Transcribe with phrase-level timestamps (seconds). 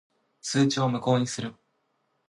[0.41, 1.53] 通知を無効にする。